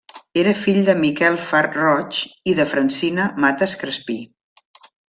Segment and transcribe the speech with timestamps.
[0.43, 4.21] Era fill de Miquel Far Roig i de Francina Mates Crespí.